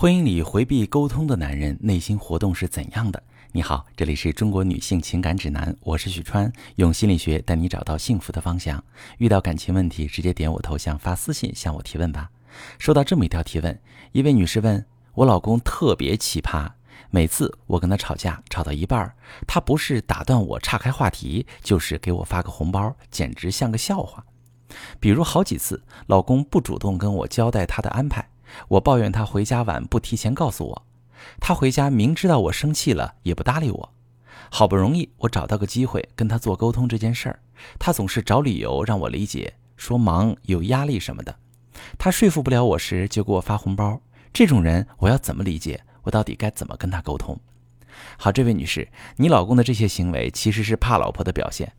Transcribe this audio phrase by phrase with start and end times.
[0.00, 3.22] 婚姻里回避沟通的男人内心活动是怎样的？
[3.52, 8.82] 你好，这里是中国女性情感指南，我是许川，用心理学带你找到幸福的方向。
[9.18, 12.30] 遇到感情问题，直接点我头像发私信向我提问吧。
[12.78, 13.78] 收到这么一条提问，
[14.12, 14.82] 一位女士问
[15.12, 16.66] 我老公特别奇葩，
[17.10, 19.14] 每次我跟他吵架，吵到一半，
[19.46, 24.24] 他不是打断我岔开话题，就是给我发个红包，简直像个笑话。
[24.98, 28.29] 比如好几次，老公不主动跟我交代他的安排。
[28.68, 30.86] 我抱怨他回家晚，不提前告诉我。
[31.38, 33.92] 他回家明知道我生气了，也不搭理我。
[34.50, 37.40] 好不容易我找到个机会跟他做沟通这件事儿，
[37.78, 41.36] 他总是找理由让我理解，说忙、有压力什么的。
[41.98, 44.00] 他说服不了我时，就给我发红包。
[44.32, 45.82] 这种人我要怎么理解？
[46.02, 47.38] 我到底该怎么跟他沟通？
[48.16, 51.72] 好，这位女士，你老公的这些行为其实是怕老婆的表现。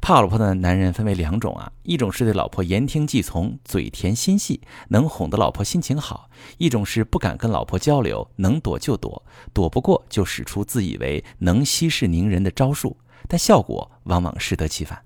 [0.00, 12.96] 怕老婆的男人分为两种啊，一种是对老婆言听计从、嘴甜心细，能哄得老婆心情好；一种是不敢跟老婆交流，能躲就躲，躲不过就使出自以为能息事宁人的招数，
[13.28, 15.02] 但效果往往适得其反。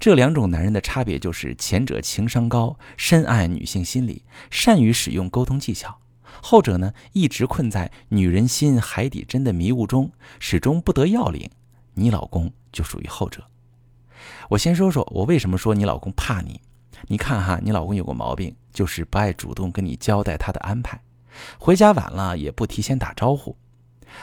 [0.00, 5.90] 这两种男人的差别就是，前者情商高，深谙女性心理，善于使用沟通技巧；
[6.42, 10.10] 后者呢，一直困在女人心海底针的迷雾中，
[10.40, 11.48] 始终不得要领。
[11.94, 13.44] 你老公就属于后者。
[14.48, 16.60] 我先说说，我为什么说你老公怕你？
[17.08, 21.00] 你看哈，你老公有个毛病，就是不爱主动跟你交代他的安排，
[21.58, 23.56] 回家晚了也不提前打招呼。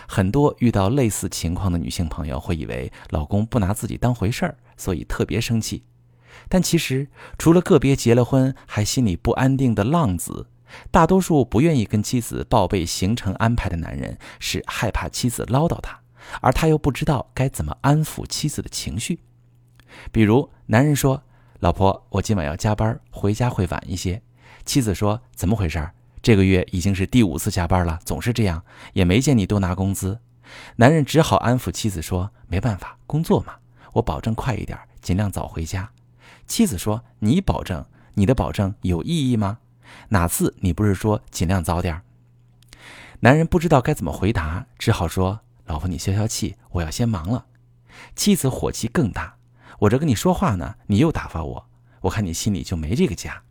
[0.08, 5.86] 很多遇到类似情况的女性朋友会以为老公不拿自己当回事儿，所以特别生气。
[6.50, 10.48] 但其实，除了个别结了婚还心里不安定的浪子，
[10.92, 16.00] 大多数不愿意跟妻子报备行程安排的男人，是害怕妻子唠叨他，
[16.42, 19.22] 而他又不知道该怎么安抚妻子的情绪。
[20.12, 21.24] 比如，男人说
[21.60, 24.22] ：“老婆，我今晚要加班，回家会晚一些。”
[24.66, 25.90] 妻子说：“怎么回事？
[26.22, 30.20] 这个月已经是第五次加班了，总是这样，也没见你多拿工资。”
[30.78, 33.56] 男人只好安抚妻子说：“没办法，工作嘛，
[33.94, 35.90] 我保证快一点，尽量早回家。”
[36.48, 37.86] 妻子说：“你保证？
[38.14, 39.60] 你的保证有意义吗？
[40.10, 42.02] 哪次你不是说尽量早点？”
[43.22, 47.46] 男人不知道该怎么回答，只好说：“老婆，你消消气，我要先忙了。”
[48.16, 49.37] 妻子火气更大。
[49.80, 51.70] 我这跟你说话呢，你又打发我，
[52.02, 53.44] 我看你心里就没这个家。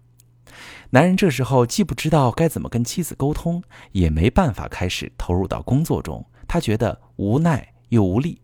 [0.90, 8.40] 男人这时候既不知道该怎么跟妻子沟通，也没办法开始投入到工作中，他觉得无奈又无力。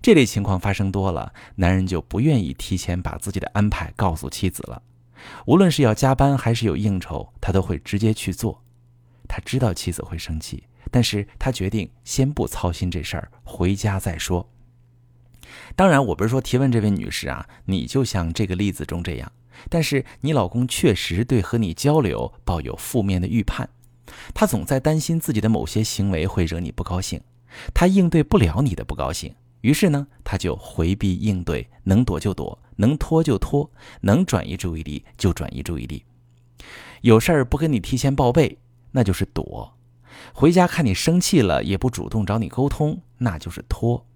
[0.00, 4.82] 这类情况发生多了，男人就不愿意提前把自己的安排告诉妻子了。
[5.46, 8.62] 无论是要加班还是有应酬，他都会直接去做。
[9.28, 14.51] 他知道妻子会生气，但是他决定先不操心这事儿，回家再说。
[15.76, 19.32] 当然，我不是说提问这位女士啊，你就像这个例子中这样。
[19.68, 23.68] 但是你老公确实对和你交流抱有负面的预判，
[24.34, 27.20] 他总在担心自己的某些行为会惹你不高兴，
[27.74, 33.70] 他应对不了你的不高兴，于是呢，他就回避应对，能躲就躲，能拖就拖，
[34.00, 36.04] 能转移注意力就转移注意力。
[37.02, 38.58] 有事儿不跟你提前报备，
[38.92, 39.74] 那就是躲；
[40.32, 44.06] 回家看你生气了也不主动找你沟通，那就是拖。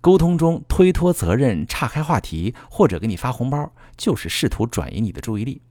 [0.00, 5.62] 沟通中推脱责任、岔开话题，或者给你发红包，就是试图转移你的注意力。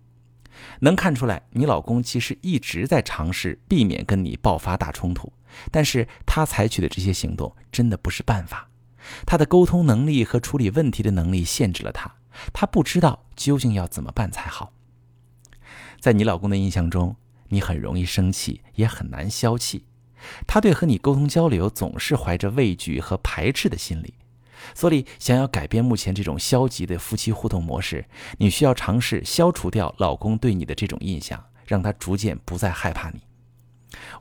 [0.81, 5.31] 能看出来，你老公其实一直在尝试避免跟你爆发大冲突，
[5.71, 8.69] 但是他采取的这些行动真的不是办法。
[9.25, 12.15] 他的沟通能力和处理问题的能力限制了他，
[12.51, 14.73] 他不知道究竟要怎么办才好。
[15.99, 17.15] 在你老公的印象中，
[17.47, 19.85] 你很容易生气，也很难消气。
[20.47, 24.13] 他对和你沟通交流总是怀着畏惧和排斥的心理，
[24.73, 28.05] 所以想要改变目前这种消极的夫妻互动模式，
[28.37, 33.21] 你需要尝试消除掉老公对你的这种印象，让他逐渐不再害怕你。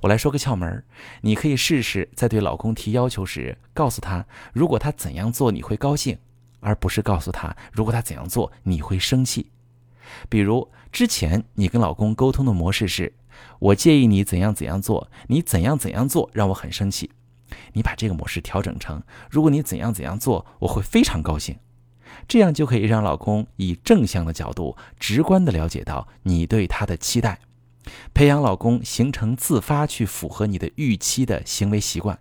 [0.00, 0.82] 我来说个窍门
[1.20, 6.18] 你可以试试在对老公提要求时，告诉他如果他怎样做你会高兴，
[6.60, 9.50] 而不是告诉他如果他怎样做你会生气。
[10.28, 13.14] 比如之前你跟老公沟通的模式是。
[13.60, 17.10] 我介意你怎样怎样做，你怎样怎样做让我很生气。
[17.72, 19.00] 你把这个模式调整成：
[19.30, 21.56] 如果你怎样怎样做，我会非常高兴。
[22.26, 27.38] 这样就可以让老公以正向的角度，直观的了解到你对他的期待，
[28.12, 32.18] 培养老公形成自发去符合你的预期的行为习惯。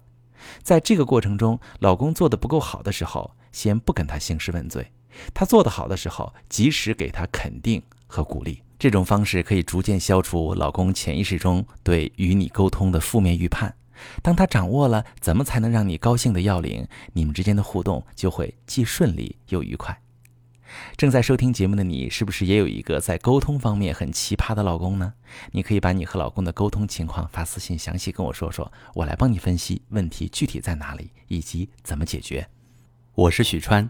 [0.61, 4.83] 在这个过程中，老公做的不够好的时候，先不跟他兴师问罪；
[5.33, 8.61] 他做得好的时候，及时给他肯定和鼓励。
[8.79, 13.75] 这种方式可以逐渐消除老公潜意识中对与你沟通的负面预判。
[14.21, 19.99] 当他掌握了怎么才能让你高兴的要领，你们之间的互动就会既顺利又愉快。
[20.95, 25.13] 正在收听节目的你，是不是也有一个在沟通方面很奇葩的老公呢？
[25.51, 32.47] 你可以把你和老公的沟通情况发私信，详细跟我说说，我来帮你分析问题具体在哪里以及怎么解决。
[33.15, 33.89] 我是许川，